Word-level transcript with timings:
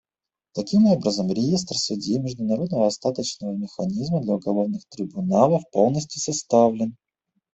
Таким 0.55 0.87
образом, 0.87 1.29
реестр 1.31 1.75
судей 1.77 2.17
Международного 2.17 2.87
остаточного 2.87 3.53
механизма 3.53 4.19
для 4.19 4.33
уголовных 4.33 4.83
трибуналов 4.89 5.61
полностью 5.69 6.19
составлен. 6.19 6.95